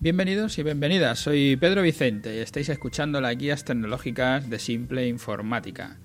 Bienvenidos 0.00 0.56
y 0.58 0.62
bienvenidas, 0.62 1.18
soy 1.18 1.56
Pedro 1.56 1.82
Vicente 1.82 2.36
y 2.36 2.38
estáis 2.38 2.68
escuchando 2.68 3.20
las 3.20 3.36
guías 3.36 3.64
tecnológicas 3.64 4.48
de 4.48 4.60
Simple 4.60 5.08
Informática. 5.08 5.98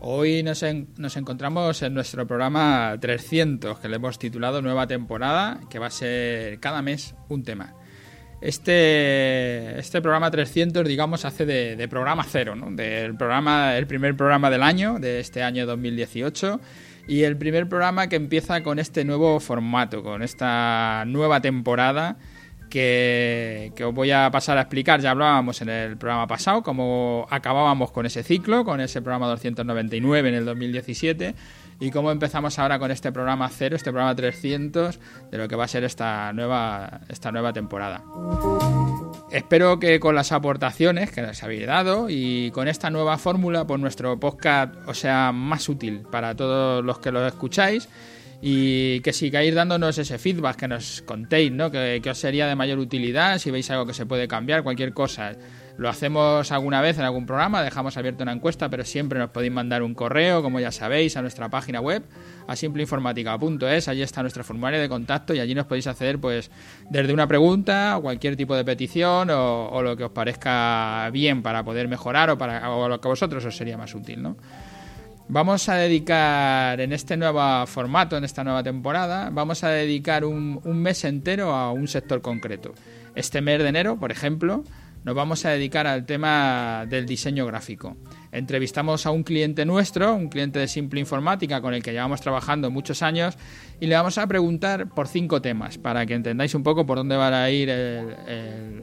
Hoy 0.00 0.42
nos, 0.42 0.62
encontramos 0.62 1.80
en 1.80 1.94
nuestro 1.94 2.26
programa 2.26 2.94
300 3.00 3.78
que 3.78 3.88
le 3.88 3.96
hemos 3.96 4.18
titulado 4.18 4.60
Nueva 4.60 4.86
temporada, 4.86 5.60
que 5.70 5.78
va 5.78 5.86
a 5.86 5.90
ser 5.90 6.60
cada 6.60 6.82
mes 6.82 7.14
un 7.30 7.42
tema. 7.42 7.72
Este, 8.42 9.78
este 9.78 10.02
programa 10.02 10.30
300, 10.30 10.86
digamos, 10.86 11.24
hace 11.24 11.46
de, 11.46 11.88
programa 11.88 12.24
cero. 12.28 12.54
Del 12.72 13.16
programa, 13.16 13.78
el 13.78 13.86
primer 13.86 14.14
programa 14.14 14.50
del 14.50 14.62
año, 14.62 14.98
de 14.98 15.20
este 15.20 15.42
año 15.42 15.64
2018, 15.64 16.60
y 17.08 17.22
el 17.22 17.38
primer 17.38 17.66
programa 17.66 18.10
que 18.10 18.16
empieza 18.16 18.62
con 18.62 18.78
este 18.78 19.06
nuevo 19.06 19.40
formato, 19.40 20.02
con 20.02 20.22
esta 20.22 21.04
nueva 21.06 21.40
temporada 21.40 22.18
que, 22.68 23.72
os 23.84 23.94
voy 23.94 24.10
a 24.10 24.30
pasar 24.30 24.58
a 24.58 24.62
explicar. 24.62 25.00
Ya 25.00 25.10
hablábamos 25.10 25.60
en 25.62 25.68
el 25.68 25.96
programa 25.96 26.26
pasado 26.26 26.62
cómo 26.62 27.26
acabábamos 27.30 27.90
con 27.90 28.06
ese 28.06 28.22
ciclo, 28.22 28.64
con 28.64 28.80
ese 28.80 29.02
programa 29.02 29.26
299 29.28 30.28
en 30.28 30.34
el 30.34 30.44
2017 30.44 31.34
y 31.80 31.90
cómo 31.90 32.10
empezamos 32.10 32.58
ahora 32.58 32.78
con 32.78 32.90
este 32.90 33.12
programa 33.12 33.48
cero, 33.48 33.76
este 33.76 33.90
programa 33.90 34.14
300 34.14 34.98
de 35.30 35.38
lo 35.38 35.48
que 35.48 35.56
va 35.56 35.64
a 35.64 35.68
ser 35.68 35.84
esta 35.84 36.32
nueva, 36.32 37.00
esta 37.08 37.30
nueva 37.30 37.52
temporada. 37.52 38.02
Espero 39.30 39.78
que 39.78 40.00
con 40.00 40.14
las 40.14 40.32
aportaciones 40.32 41.10
que 41.12 41.22
nos 41.22 41.42
habéis 41.42 41.66
dado 41.66 42.06
y 42.08 42.50
con 42.52 42.66
esta 42.66 42.90
nueva 42.90 43.18
fórmula, 43.18 43.66
pues 43.66 43.80
nuestro 43.80 44.18
podcast 44.18 44.74
os 44.86 44.98
sea 44.98 45.32
más 45.32 45.68
útil 45.68 46.00
para 46.10 46.34
todos 46.34 46.84
los 46.84 46.98
que 46.98 47.12
lo 47.12 47.24
escucháis 47.26 47.88
y 48.40 49.00
que 49.00 49.12
sigáis 49.12 49.54
dándonos 49.54 49.98
ese 49.98 50.18
feedback, 50.18 50.56
que 50.56 50.68
nos 50.68 51.02
contéis, 51.02 51.50
¿no? 51.50 51.70
Que, 51.70 52.00
os 52.08 52.18
sería 52.18 52.46
de 52.46 52.54
mayor 52.54 52.78
utilidad, 52.78 53.38
si 53.38 53.50
veis 53.50 53.70
algo 53.70 53.86
que 53.86 53.94
se 53.94 54.06
puede 54.06 54.28
cambiar, 54.28 54.62
cualquier 54.62 54.92
cosa. 54.92 55.32
Lo 55.76 55.88
hacemos 55.88 56.50
alguna 56.50 56.80
vez 56.80 56.98
en 56.98 57.04
algún 57.04 57.26
programa, 57.26 57.62
dejamos 57.62 57.96
abierta 57.96 58.24
una 58.24 58.32
encuesta, 58.32 58.68
pero 58.68 58.84
siempre 58.84 59.18
nos 59.18 59.30
podéis 59.30 59.52
mandar 59.52 59.82
un 59.82 59.94
correo, 59.94 60.42
como 60.42 60.58
ya 60.58 60.72
sabéis, 60.72 61.16
a 61.16 61.22
nuestra 61.22 61.48
página 61.48 61.80
web, 61.80 62.02
a 62.48 62.56
simpleinformática.es, 62.56 63.88
allí 63.88 64.02
está 64.02 64.22
nuestro 64.22 64.42
formulario 64.42 64.80
de 64.80 64.88
contacto 64.88 65.34
y 65.34 65.40
allí 65.40 65.54
nos 65.54 65.66
podéis 65.66 65.86
hacer 65.86 66.18
pues 66.18 66.50
desde 66.90 67.12
una 67.12 67.28
pregunta 67.28 67.96
o 67.96 68.02
cualquier 68.02 68.36
tipo 68.36 68.56
de 68.56 68.64
petición 68.64 69.30
o, 69.30 69.80
lo 69.82 69.96
que 69.96 70.04
os 70.04 70.10
parezca 70.10 71.10
bien 71.12 71.42
para 71.42 71.64
poder 71.64 71.86
mejorar 71.86 72.30
o 72.30 72.38
para 72.38 72.70
o 72.70 72.88
lo 72.88 73.00
que 73.00 73.06
a 73.06 73.10
vosotros 73.10 73.44
os 73.44 73.56
sería 73.56 73.76
más 73.76 73.94
útil, 73.94 74.20
¿no? 74.22 74.36
Vamos 75.30 75.68
a 75.68 75.74
dedicar 75.74 76.80
en 76.80 76.94
este 76.94 77.18
nuevo 77.18 77.66
formato, 77.66 78.16
en 78.16 78.24
esta 78.24 78.44
nueva 78.44 78.62
temporada, 78.62 79.28
vamos 79.30 79.62
a 79.62 79.68
dedicar 79.68 80.24
un, 80.24 80.62
mes 80.64 81.04
entero 81.04 81.52
a 81.52 81.70
un 81.70 81.86
sector 81.86 82.22
concreto. 82.22 82.72
Este 83.14 83.42
mes 83.42 83.58
de 83.58 83.68
enero, 83.68 83.98
por 83.98 84.10
ejemplo, 84.10 84.64
nos 85.08 85.16
vamos 85.16 85.46
a 85.46 85.50
dedicar 85.52 85.86
al 85.86 86.04
tema 86.04 86.84
del 86.86 87.06
diseño 87.06 87.46
gráfico. 87.46 87.96
Entrevistamos 88.30 89.06
a 89.06 89.10
un 89.10 89.22
cliente 89.22 89.64
nuestro, 89.64 90.14
un 90.14 90.28
cliente 90.28 90.58
de 90.58 90.68
Simple 90.68 91.00
Informática 91.00 91.62
con 91.62 91.72
el 91.72 91.82
que 91.82 91.92
llevamos 91.92 92.20
trabajando 92.20 92.70
muchos 92.70 93.00
años 93.00 93.38
y 93.80 93.86
le 93.86 93.94
vamos 93.94 94.18
a 94.18 94.26
preguntar 94.26 94.90
por 94.90 95.08
cinco 95.08 95.40
temas 95.40 95.78
para 95.78 96.04
que 96.04 96.12
entendáis 96.12 96.54
un 96.54 96.62
poco 96.62 96.84
por 96.84 96.98
dónde 96.98 97.16
va 97.16 97.42
a 97.42 97.50
ir 97.50 97.70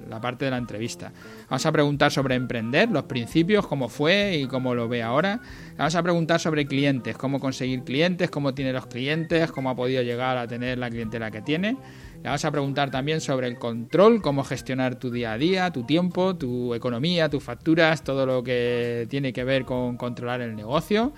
la 0.10 0.20
parte 0.20 0.46
de 0.46 0.52
la 0.52 0.58
entrevista. 0.58 1.14
Vamos 1.48 1.64
a 1.64 1.72
preguntar 1.72 2.12
sobre 2.12 2.34
emprender, 2.34 2.90
los 2.90 3.04
principios, 3.04 3.68
cómo 3.68 3.88
fue 3.88 4.38
y 4.38 4.48
cómo 4.48 4.74
lo 4.74 4.90
ve 4.90 5.04
ahora. 5.04 5.42
Vamos 5.78 5.94
a 5.94 6.02
preguntar 6.02 6.40
sobre 6.40 6.66
clientes, 6.66 7.16
cómo 7.18 7.40
conseguir 7.40 7.84
clientes, 7.84 8.32
cómo 8.32 8.56
tiene 8.56 8.74
los 8.74 8.88
clientes, 8.88 9.52
cómo 9.52 9.70
ha 9.70 9.76
podido 9.76 10.02
llegar 10.02 10.40
a 10.40 10.48
tener 10.48 10.80
la 10.80 10.90
clientela 10.90 11.30
que 11.30 11.44
tiene. 11.44 11.78
Le 12.26 12.30
vamos 12.30 12.44
a 12.44 12.50
preguntar 12.50 12.90
también 12.90 13.22
sobre 13.22 13.46
el 13.46 13.60
control, 13.60 14.20
cómo 14.20 14.44
gestionar 14.44 14.96
tu 14.96 15.12
día 15.12 15.34
a 15.34 15.38
día, 15.38 15.70
tu 15.70 15.84
tiempo, 15.84 16.36
tu 16.36 16.74
economía, 16.74 17.30
tus 17.30 17.44
facturas, 17.44 18.04
todo 18.04 18.26
lo 18.26 18.44
que 18.44 19.06
tiene 19.12 19.32
que 19.32 19.44
ver 19.44 19.64
con 19.64 19.96
controlar 19.96 20.42
el 20.42 20.56
negocio. 20.56 21.14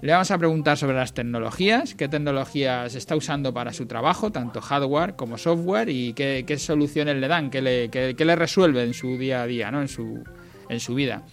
Le 0.00 0.10
vamos 0.12 0.30
a 0.30 0.38
preguntar 0.38 0.78
sobre 0.78 0.96
las 0.96 1.12
tecnologías, 1.12 1.94
qué 1.94 2.08
tecnologías 2.08 2.94
está 2.94 3.14
usando 3.14 3.52
para 3.52 3.74
su 3.74 3.84
trabajo, 3.84 4.32
tanto 4.32 4.62
hardware 4.62 5.16
como 5.16 5.36
software, 5.36 5.90
y 5.90 6.14
qué, 6.14 6.56
soluciones 6.58 7.16
le 7.16 7.28
dan, 7.28 7.50
qué 7.50 7.60
le, 7.60 8.34
resuelve 8.36 8.84
en 8.84 8.94
su 8.94 9.18
día 9.18 9.42
a 9.42 9.46
día, 9.46 9.70
¿no? 9.70 9.82
en 9.82 10.80
su 10.80 10.94
vida. 10.94 11.24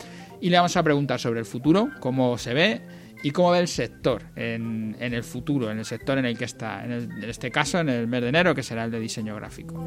Y 0.42 0.50
le 0.50 0.58
vamos 0.58 0.76
a 0.76 0.84
preguntar 0.84 1.22
sobre 1.22 1.40
el 1.40 1.46
futuro, 1.46 1.88
cómo 2.02 2.38
se 2.38 2.54
ve, 2.54 2.82
y 3.26 3.32
cómo 3.32 3.50
ve 3.50 3.58
el 3.58 3.68
sector 3.68 4.22
en, 4.36 4.96
el 5.00 5.24
futuro, 5.24 5.72
en 5.72 5.80
el 5.80 5.86
sector 5.86 6.20
en 6.20 6.26
el 6.26 6.38
que 6.38 6.46
está, 6.46 6.86
en, 6.86 7.24
este 7.24 7.50
caso 7.50 7.80
en 7.80 7.90
el 7.90 8.06
mes 8.06 8.22
de 8.22 8.30
enero, 8.30 8.54
que 8.54 8.62
será 8.62 8.86
el 8.86 8.92
de 8.92 9.00
diseño 9.00 9.36
gráfico. 9.36 9.84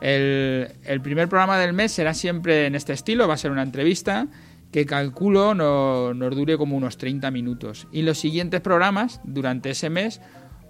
El, 0.00 1.00
primer 1.02 1.28
programa 1.28 1.58
del 1.58 1.74
mes 1.74 1.92
será 1.92 2.14
siempre 2.14 2.64
en 2.64 2.74
este 2.74 2.94
estilo, 2.94 3.28
va 3.28 3.34
a 3.34 3.36
ser 3.36 3.50
una 3.50 3.62
entrevista 3.62 4.28
que 4.72 4.86
calculo 4.86 5.52
nos 5.52 6.34
dure 6.34 6.56
como 6.56 6.78
unos 6.78 6.96
30 6.96 7.30
minutos. 7.30 7.88
Y 7.92 8.00
los 8.00 8.16
siguientes 8.16 8.62
programas 8.62 9.20
durante 9.24 9.68
ese 9.68 9.90
mes 9.90 10.22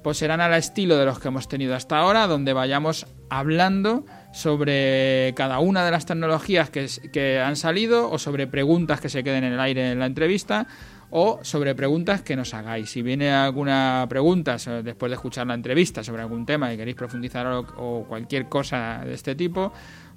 pues 0.07 0.19
serán 0.19 0.41
al 0.41 0.55
estilo 0.55 0.97
de 0.99 1.05
los 1.05 1.19
que 1.19 1.27
hemos 1.27 1.49
tenido 1.49 1.75
hasta 1.75 1.99
ahora, 1.99 2.29
donde 2.29 2.53
vayamos 2.53 3.09
hablando 3.29 4.07
sobre 4.33 5.35
cada 5.35 5.59
una 5.59 5.85
de 5.85 5.91
las 5.91 6.07
tecnologías 6.07 6.71
que, 6.71 7.41
han 7.41 7.57
salido 7.57 8.09
o 8.09 8.17
sobre 8.17 8.47
preguntas 8.47 9.01
que 9.01 9.09
se 9.09 9.25
queden 9.25 9.43
en 9.43 9.55
el 9.55 9.59
aire 9.59 9.91
en 9.91 9.99
la 9.99 10.07
entrevista 10.07 10.69
o 11.11 11.41
sobre 11.43 11.75
preguntas 11.75 12.23
que 12.23 12.37
nos 12.37 12.55
hagáis. 12.55 12.89
Si 12.89 13.03
viene 13.03 13.33
alguna 13.33 14.07
pregunta 14.09 14.59
después 14.85 15.11
de 15.11 15.15
escuchar 15.15 15.49
la 15.49 15.55
entrevista 15.55 16.05
sobre 16.05 16.23
algún 16.23 16.47
tema 16.47 16.73
y 16.73 16.77
queréis 16.77 16.97
profundizar 16.97 17.45
o, 17.49 18.05
cualquier 18.09 18.49
cosa 18.49 19.03
de 19.05 19.13
este 19.13 19.35
tipo, 19.35 19.73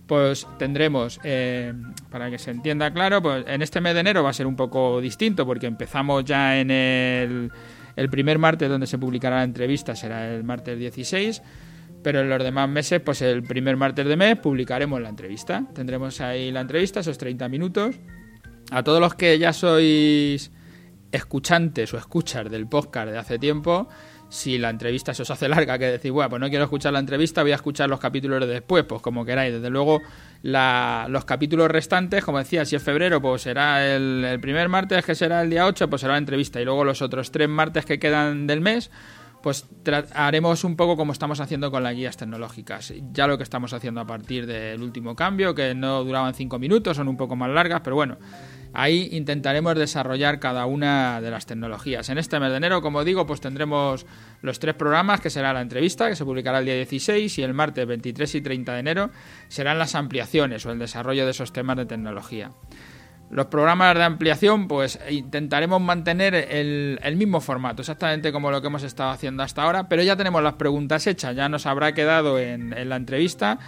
pues 0.05 0.45
tendremos, 0.59 1.19
eh, 1.23 1.73
para 2.11 2.29
que 2.29 2.37
se 2.37 2.51
entienda 2.51 2.93
claro, 2.93 3.23
pues 3.23 3.43
en 3.47 3.63
este 3.63 3.81
mes 3.81 3.95
de 3.95 4.01
enero 4.01 4.21
va 4.21 4.29
a 4.29 4.33
ser 4.33 4.45
un 4.45 4.55
poco 4.55 5.01
distinto 5.01 5.47
porque 5.47 5.65
empezamos 5.65 6.25
ya 6.25 6.59
en 6.59 6.69
el, 6.69 7.51
el 7.95 8.09
primer 8.09 8.37
martes 8.39 8.69
donde 8.69 8.87
se 8.87 8.97
publicará 8.97 9.37
la 9.37 9.43
entrevista, 9.43 9.95
será 9.95 10.33
el 10.33 10.43
martes 10.43 10.77
16 10.77 11.41
pero 12.01 12.21
en 12.21 12.29
los 12.29 12.41
demás 12.43 12.69
meses, 12.69 13.01
pues 13.01 13.21
el 13.21 13.43
primer 13.43 13.75
martes 13.75 14.05
de 14.05 14.15
mes 14.15 14.37
publicaremos 14.37 15.01
la 15.01 15.09
entrevista. 15.09 15.65
Tendremos 15.73 16.21
ahí 16.21 16.51
la 16.51 16.61
entrevista, 16.61 17.01
esos 17.01 17.17
30 17.17 17.49
minutos. 17.49 17.95
A 18.71 18.83
todos 18.83 19.01
los 19.01 19.15
que 19.15 19.37
ya 19.37 19.51
sois 19.51 20.51
escuchantes 21.11 21.93
o 21.93 21.97
escuchar 21.97 22.49
del 22.49 22.67
podcast 22.67 23.09
de 23.09 23.17
hace 23.17 23.39
tiempo, 23.39 23.89
si 24.29 24.59
la 24.59 24.69
entrevista 24.69 25.13
se 25.13 25.23
os 25.23 25.31
hace 25.31 25.49
larga, 25.49 25.77
que 25.77 25.85
decir, 25.85 26.11
bueno, 26.11 26.29
pues 26.29 26.39
no 26.39 26.49
quiero 26.49 26.63
escuchar 26.63 26.93
la 26.93 26.99
entrevista, 26.99 27.41
voy 27.41 27.51
a 27.51 27.55
escuchar 27.55 27.89
los 27.89 27.99
capítulos 27.99 28.39
de 28.41 28.47
después, 28.47 28.85
pues 28.85 29.01
como 29.01 29.25
queráis. 29.25 29.53
Desde 29.53 29.69
luego, 29.69 30.01
los 30.43 31.25
capítulos 31.25 31.69
restantes, 31.69 32.23
como 32.23 32.37
decía, 32.37 32.63
si 32.65 32.75
es 32.75 32.83
febrero, 32.83 33.21
pues 33.21 33.41
será 33.41 33.85
el, 33.85 34.23
el, 34.23 34.39
primer 34.39 34.69
martes, 34.69 35.03
que 35.03 35.15
será 35.15 35.41
el 35.41 35.49
día 35.49 35.65
8, 35.65 35.89
pues 35.89 36.01
será 36.01 36.13
la 36.13 36.19
entrevista. 36.19 36.61
Y 36.61 36.65
luego 36.65 36.83
los 36.83 37.01
otros 37.01 37.31
tres 37.31 37.49
martes 37.49 37.85
que 37.85 37.97
quedan 37.97 38.45
del 38.45 38.61
mes, 38.61 38.91
pues 39.41 39.65
haremos 40.13 40.63
un 40.63 40.75
poco 40.75 40.97
como 40.97 41.13
estamos 41.13 41.39
haciendo 41.39 41.71
con 41.71 41.83
las 41.83 41.95
guías 41.95 42.17
tecnológicas. 42.17 42.93
Ya 43.11 43.27
lo 43.27 43.37
que 43.37 43.43
estamos 43.43 43.73
haciendo 43.73 44.01
a 44.01 44.05
partir 44.05 44.45
del 44.45 44.81
último 44.81 45.15
cambio, 45.15 45.55
que 45.55 45.73
no 45.73 46.03
duraban 46.03 46.33
cinco 46.33 46.59
minutos, 46.59 46.97
son 46.97 47.07
un 47.07 47.17
poco 47.17 47.35
más 47.35 47.49
largas, 47.49 47.81
pero 47.81 47.95
bueno, 47.95 48.17
Ahí 48.73 49.09
intentaremos 49.11 49.75
desarrollar 49.75 50.39
cada 50.39 50.65
una 50.65 51.21
de 51.21 51.31
las 51.31 51.45
tecnologías. 51.45 52.09
En 52.09 52.17
este 52.17 52.39
mes 52.39 52.51
de 52.51 52.57
enero, 52.57 52.81
como 52.81 53.03
digo, 53.03 53.25
pues 53.25 53.41
tendremos 53.41 54.05
los 54.41 54.59
tres 54.59 54.75
programas, 54.75 55.21
que 55.21 55.29
será 55.29 55.53
la 55.53 55.61
entrevista, 55.61 56.07
que 56.07 56.15
se 56.15 56.23
publicará 56.23 56.59
el 56.59 56.65
día 56.65 56.75
16, 56.75 57.39
y 57.39 57.43
el 57.43 57.53
martes 57.53 57.87
23 57.87 58.35
y 58.35 58.41
30 58.41 58.73
de 58.73 58.79
enero 58.79 59.09
serán 59.47 59.79
las 59.79 59.95
ampliaciones 59.95 60.65
o 60.65 60.71
el 60.71 60.79
desarrollo 60.79 61.25
de 61.25 61.31
esos 61.31 61.51
temas 61.51 61.77
de 61.77 61.87
tecnología. 61.87 62.51
Los 63.31 63.47
programas 63.47 63.95
de 63.95 64.03
ampliación, 64.03 64.67
pues 64.67 64.99
intentaremos 65.09 65.79
mantener 65.81 66.33
el, 66.33 67.15
mismo 67.15 67.41
formato, 67.41 67.81
exactamente 67.81 68.31
como 68.31 68.49
lo 68.49 68.59
que 68.61 68.67
hemos 68.67 68.81
estado 68.83 69.11
haciendo 69.11 69.43
hasta 69.43 69.63
ahora, 69.63 69.87
pero 69.87 70.01
ya 70.01 70.15
tenemos 70.15 70.41
las 70.41 70.53
preguntas 70.53 71.05
hechas, 71.05 71.35
ya 71.35 71.47
nos 71.47 71.67
habrá 71.67 71.93
quedado 71.93 72.39
en, 72.39 72.73
en 72.73 72.89
la 72.89 72.95
entrevista 72.95 73.59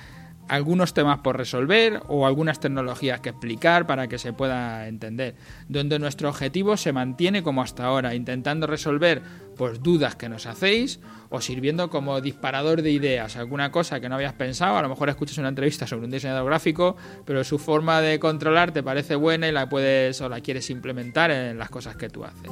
algunos 0.51 0.93
temas 0.93 1.19
por 1.19 1.37
resolver 1.37 2.01
o 2.09 2.27
algunas 2.27 2.59
tecnologías 2.59 3.21
que 3.21 3.29
explicar 3.29 3.87
para 3.87 4.09
que 4.09 4.17
se 4.17 4.33
pueda 4.33 4.89
entender, 4.89 5.35
donde 5.69 5.97
nuestro 5.97 6.27
objetivo 6.27 6.75
se 6.75 6.91
mantiene 6.91 7.41
como 7.41 7.61
hasta 7.61 7.85
ahora, 7.85 8.15
intentando 8.15 8.67
resolver 8.67 9.21
pues 9.55 9.81
dudas 9.81 10.17
que 10.17 10.27
nos 10.27 10.47
hacéis 10.47 10.99
o 11.29 11.39
sirviendo 11.39 11.89
como 11.89 12.19
disparador 12.19 12.81
de 12.81 12.91
ideas, 12.91 13.37
alguna 13.37 13.71
cosa 13.71 14.01
que 14.01 14.09
no 14.09 14.15
habías 14.15 14.33
pensado, 14.33 14.75
a 14.75 14.81
lo 14.81 14.89
mejor 14.89 15.07
escuchas 15.07 15.37
una 15.37 15.47
entrevista 15.47 15.87
sobre 15.87 16.03
un 16.03 16.11
diseñador 16.11 16.45
gráfico, 16.45 16.97
pero 17.25 17.45
su 17.45 17.57
forma 17.57 18.01
de 18.01 18.19
controlar 18.19 18.73
te 18.73 18.83
parece 18.83 19.15
buena 19.15 19.47
y 19.47 19.53
la 19.53 19.69
puedes 19.69 20.19
o 20.19 20.27
la 20.27 20.41
quieres 20.41 20.69
implementar 20.69 21.31
en 21.31 21.57
las 21.57 21.69
cosas 21.69 21.95
que 21.95 22.09
tú 22.09 22.25
haces. 22.25 22.51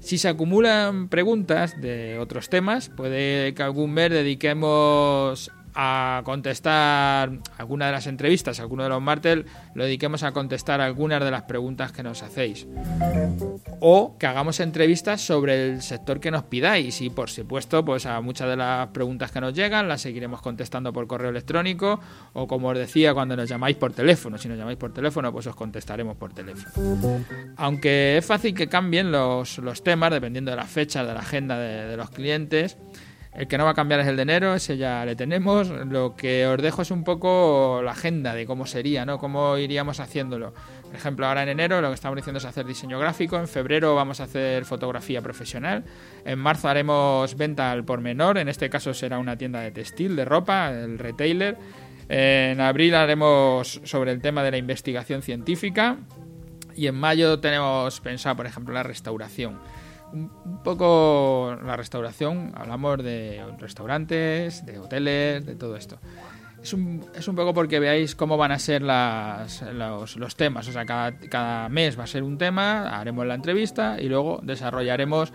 Si 0.00 0.18
se 0.18 0.28
acumulan 0.28 1.08
preguntas 1.08 1.80
de 1.80 2.18
otros 2.18 2.50
temas, 2.50 2.90
puede 2.90 3.54
que 3.54 3.62
algún 3.62 3.94
mes 3.94 4.10
dediquemos 4.10 5.50
a 5.74 6.22
contestar 6.24 7.30
alguna 7.58 7.86
de 7.86 7.92
las 7.92 8.06
entrevistas, 8.06 8.60
alguno 8.60 8.84
de 8.84 8.88
los 8.88 9.02
martes, 9.02 9.44
lo 9.74 9.84
dediquemos 9.84 10.22
a 10.22 10.32
contestar 10.32 10.80
algunas 10.80 11.22
de 11.22 11.30
las 11.30 11.42
preguntas 11.42 11.92
que 11.92 12.02
nos 12.02 12.22
hacéis. 12.22 12.66
O 13.80 14.16
que 14.18 14.26
hagamos 14.26 14.60
entrevistas 14.60 15.20
sobre 15.20 15.72
el 15.72 15.82
sector 15.82 16.20
que 16.20 16.30
nos 16.30 16.44
pidáis 16.44 17.00
y 17.00 17.10
por 17.10 17.28
supuesto, 17.28 17.84
pues 17.84 18.06
a 18.06 18.20
muchas 18.20 18.48
de 18.48 18.56
las 18.56 18.88
preguntas 18.88 19.32
que 19.32 19.40
nos 19.40 19.52
llegan 19.52 19.88
las 19.88 20.02
seguiremos 20.02 20.40
contestando 20.40 20.92
por 20.92 21.06
correo 21.06 21.30
electrónico 21.30 22.00
o 22.32 22.46
como 22.46 22.68
os 22.68 22.78
decía 22.78 23.12
cuando 23.12 23.36
nos 23.36 23.48
llamáis 23.48 23.76
por 23.76 23.92
teléfono. 23.92 24.38
Si 24.38 24.48
nos 24.48 24.56
llamáis 24.56 24.78
por 24.78 24.92
teléfono, 24.92 25.32
pues 25.32 25.46
os 25.46 25.56
contestaremos 25.56 26.16
por 26.16 26.32
teléfono. 26.32 26.70
Aunque 27.56 28.18
es 28.18 28.24
fácil 28.24 28.54
que 28.54 28.68
cambien 28.68 29.10
los, 29.10 29.60
temas 29.82 30.12
dependiendo 30.12 30.50
de 30.50 30.56
la 30.56 30.64
fecha, 30.64 31.04
de 31.04 31.14
la 31.14 31.20
agenda 31.20 31.58
de 31.58 31.96
los 31.96 32.10
clientes. 32.10 32.76
El 33.34 33.48
que 33.48 33.58
no 33.58 33.64
va 33.64 33.70
a 33.70 33.74
cambiar 33.74 33.98
es 33.98 34.06
el 34.06 34.14
de 34.14 34.22
enero, 34.22 34.54
ese 34.54 34.76
ya 34.76 35.04
le 35.04 35.16
tenemos. 35.16 35.68
Lo 35.68 36.14
que 36.14 36.46
os 36.46 36.62
dejo 36.62 36.82
es 36.82 36.92
un 36.92 37.02
poco 37.02 37.80
la 37.82 37.90
agenda 37.90 38.32
de 38.32 38.46
cómo 38.46 38.64
sería, 38.64 39.04
¿no? 39.04 39.18
Cómo 39.18 39.58
iríamos 39.58 39.98
haciéndolo. 39.98 40.54
Por 40.84 40.94
ejemplo, 40.94 41.26
ahora 41.26 41.42
en 41.42 41.48
enero 41.48 41.80
lo 41.80 41.88
que 41.88 41.94
estamos 41.94 42.14
diciendo 42.14 42.38
es 42.38 42.44
hacer 42.44 42.64
diseño 42.64 42.96
gráfico. 43.00 43.36
En 43.36 43.48
febrero 43.48 43.96
vamos 43.96 44.20
a 44.20 44.24
hacer 44.24 44.64
fotografía 44.64 45.20
profesional. 45.20 45.82
En 46.24 46.38
marzo 46.38 46.68
haremos 46.68 47.36
venta 47.36 47.72
al 47.72 47.84
por 47.84 48.00
menor. 48.00 48.38
En 48.38 48.48
este 48.48 48.70
caso 48.70 48.94
será 48.94 49.18
una 49.18 49.36
tienda 49.36 49.60
de 49.62 49.72
textil, 49.72 50.14
de 50.14 50.24
ropa, 50.24 50.70
el 50.70 51.00
retailer. 51.00 51.58
En 52.08 52.60
abril 52.60 52.94
haremos 52.94 53.80
sobre 53.82 54.12
el 54.12 54.20
tema 54.20 54.44
de 54.44 54.52
la 54.52 54.58
investigación 54.58 55.22
científica. 55.22 55.96
Y 56.76 56.86
en 56.86 56.94
mayo 56.94 57.40
tenemos 57.40 58.00
pensado, 58.00 58.36
por 58.36 58.46
ejemplo, 58.46 58.72
la 58.74 58.84
restauración 58.84 59.58
un 60.14 60.62
poco 60.62 61.56
la 61.64 61.76
restauración, 61.76 62.52
hablamos 62.54 63.02
de 63.02 63.44
restaurantes, 63.58 64.64
de 64.64 64.78
hoteles, 64.78 65.44
de 65.44 65.56
todo 65.56 65.76
esto. 65.76 65.98
Es 66.62 66.72
un, 66.72 67.04
es 67.14 67.28
un 67.28 67.36
poco 67.36 67.52
porque 67.52 67.78
veáis 67.78 68.14
cómo 68.14 68.38
van 68.38 68.52
a 68.52 68.58
ser 68.58 68.80
las, 68.80 69.60
los, 69.60 70.16
los, 70.16 70.36
temas. 70.36 70.66
O 70.68 70.72
sea, 70.72 70.86
cada, 70.86 71.18
cada 71.18 71.68
mes 71.68 71.98
va 71.98 72.04
a 72.04 72.06
ser 72.06 72.22
un 72.22 72.38
tema, 72.38 72.98
haremos 72.98 73.26
la 73.26 73.34
entrevista 73.34 74.00
y 74.00 74.08
luego 74.08 74.40
desarrollaremos 74.42 75.32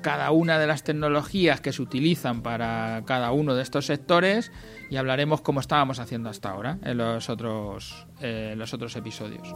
cada 0.00 0.30
una 0.30 0.58
de 0.58 0.66
las 0.66 0.82
tecnologías 0.82 1.60
que 1.60 1.72
se 1.72 1.82
utilizan 1.82 2.42
para 2.42 3.02
cada 3.04 3.32
uno 3.32 3.54
de 3.54 3.62
estos 3.62 3.86
sectores 3.86 4.50
y 4.88 4.96
hablaremos 4.96 5.42
como 5.42 5.60
estábamos 5.60 5.98
haciendo 5.98 6.30
hasta 6.30 6.50
ahora 6.50 6.78
en 6.82 6.96
los 6.96 7.28
otros, 7.28 8.06
en 8.20 8.58
los 8.58 8.72
otros 8.72 8.96
episodios. 8.96 9.52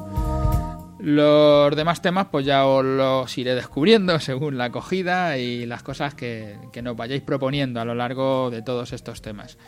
Los 0.99 1.75
demás 1.75 2.01
temas 2.03 2.29
pues 2.31 2.47
ya 2.47 2.67
os 2.67 2.85
los 2.85 3.37
iré 3.39 3.55
descubriendo 3.55 4.19
según 4.21 4.57
la 4.57 4.67
acogida 4.67 5.39
y 5.39 5.67
las 5.67 5.83
cosas 5.83 6.15
que, 6.15 6.57
nos 6.83 6.97
vayáis 6.97 7.23
proponiendo 7.23 7.81
a 7.81 7.85
lo 7.85 7.95
largo 7.95 8.51
de 8.51 8.63
todos 8.63 8.93
estos 8.93 9.21
temas. 9.21 9.59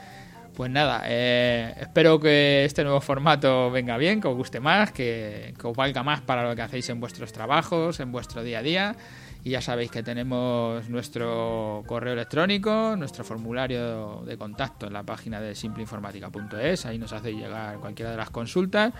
Pues 0.54 0.70
nada, 0.70 1.02
eh, 1.04 1.74
espero 1.78 2.18
que 2.18 2.64
este 2.64 2.82
nuevo 2.82 3.02
formato 3.02 3.70
venga 3.70 3.98
bien, 3.98 4.22
que 4.22 4.28
os 4.28 4.36
guste 4.36 4.58
más, 4.58 4.90
que, 4.90 5.52
que, 5.60 5.66
os 5.66 5.76
valga 5.76 6.02
más 6.02 6.22
para 6.22 6.48
lo 6.48 6.56
que 6.56 6.62
hacéis 6.62 6.88
en 6.88 6.98
vuestros 6.98 7.30
trabajos, 7.30 8.00
en 8.00 8.10
vuestro 8.10 8.42
día 8.42 8.60
a 8.60 8.62
día. 8.62 8.96
Y 9.44 9.50
ya 9.50 9.60
sabéis 9.60 9.90
que 9.90 10.02
tenemos 10.02 10.88
nuestro 10.88 11.84
correo 11.86 12.14
electrónico, 12.14 12.96
nuestro 12.96 13.22
formulario 13.22 14.22
de 14.24 14.38
contacto 14.38 14.86
en 14.86 14.94
la 14.94 15.02
página 15.02 15.40
de 15.40 15.54
simpleinformática.es. 15.54 16.86
Ahí 16.86 16.98
nos 16.98 17.12
hacéis 17.12 17.36
llegar 17.36 17.78
cualquiera 17.78 18.10
de 18.10 18.16
las 18.16 18.30
consultas 18.30 18.94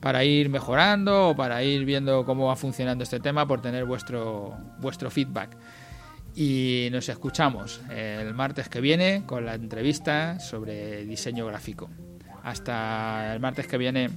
para 0.00 0.24
ir 0.24 0.48
mejorando 0.48 1.30
o 1.30 1.36
para 1.36 1.62
ir 1.62 1.84
viendo 1.84 2.24
cómo 2.24 2.46
va 2.46 2.56
funcionando 2.56 3.04
este 3.04 3.20
tema 3.20 3.46
por 3.46 3.60
tener 3.60 3.84
vuestro, 3.84 4.56
vuestro 4.78 5.10
feedback. 5.10 5.56
Y 6.34 6.88
nos 6.92 7.08
escuchamos 7.08 7.80
el 7.90 8.32
martes 8.34 8.68
que 8.68 8.80
viene 8.80 9.24
con 9.26 9.44
la 9.44 9.54
entrevista 9.54 10.38
sobre 10.38 11.04
diseño 11.04 11.46
gráfico. 11.46 11.90
Hasta 12.44 13.34
el 13.34 13.40
martes 13.40 13.66
que 13.66 13.76
viene. 13.76 14.10